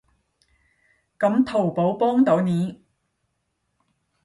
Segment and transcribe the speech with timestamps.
[1.19, 2.83] 噉淘寶幫到你